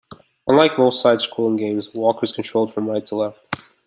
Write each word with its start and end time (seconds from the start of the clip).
Unlike 0.47 0.79
most 0.79 1.03
side-scrolling 1.03 1.59
games, 1.59 1.93
"Walker" 1.93 2.23
is 2.23 2.31
controlled 2.33 2.73
from 2.73 2.89
right 2.89 3.05
to 3.05 3.15
left. 3.15 3.75